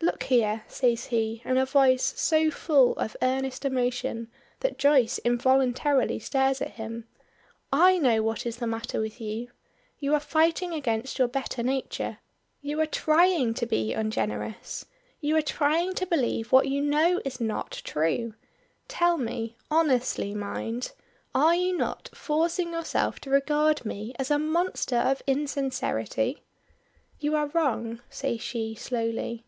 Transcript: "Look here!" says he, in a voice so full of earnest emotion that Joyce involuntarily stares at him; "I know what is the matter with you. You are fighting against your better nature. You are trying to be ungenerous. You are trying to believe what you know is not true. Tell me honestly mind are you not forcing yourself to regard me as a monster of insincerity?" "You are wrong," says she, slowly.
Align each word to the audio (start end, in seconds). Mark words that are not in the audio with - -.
"Look 0.00 0.24
here!" 0.24 0.62
says 0.68 1.06
he, 1.06 1.42
in 1.44 1.56
a 1.56 1.66
voice 1.66 2.14
so 2.16 2.50
full 2.50 2.94
of 2.96 3.16
earnest 3.20 3.64
emotion 3.64 4.28
that 4.60 4.78
Joyce 4.78 5.18
involuntarily 5.24 6.18
stares 6.20 6.60
at 6.60 6.72
him; 6.72 7.08
"I 7.72 7.98
know 7.98 8.22
what 8.22 8.46
is 8.46 8.58
the 8.58 8.66
matter 8.68 9.00
with 9.00 9.20
you. 9.20 9.48
You 9.98 10.14
are 10.14 10.20
fighting 10.20 10.72
against 10.74 11.18
your 11.18 11.26
better 11.26 11.62
nature. 11.62 12.18
You 12.60 12.78
are 12.80 12.86
trying 12.86 13.54
to 13.54 13.66
be 13.66 13.92
ungenerous. 13.94 14.84
You 15.20 15.36
are 15.36 15.42
trying 15.42 15.94
to 15.94 16.06
believe 16.06 16.52
what 16.52 16.68
you 16.68 16.80
know 16.82 17.20
is 17.24 17.40
not 17.40 17.70
true. 17.82 18.34
Tell 18.86 19.16
me 19.16 19.56
honestly 19.70 20.34
mind 20.34 20.92
are 21.34 21.56
you 21.56 21.76
not 21.76 22.10
forcing 22.14 22.72
yourself 22.74 23.18
to 23.20 23.30
regard 23.30 23.84
me 23.84 24.14
as 24.20 24.30
a 24.30 24.38
monster 24.38 24.96
of 24.98 25.22
insincerity?" 25.26 26.44
"You 27.18 27.34
are 27.34 27.48
wrong," 27.48 28.00
says 28.08 28.40
she, 28.42 28.74
slowly. 28.76 29.44